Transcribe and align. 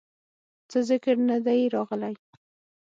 څۀ 0.69 0.79
ذکر 0.89 1.15
نۀ 1.27 1.37
دے 1.45 1.55
راغلے 1.73 2.11